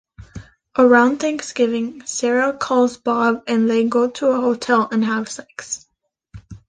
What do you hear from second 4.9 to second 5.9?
and have sex.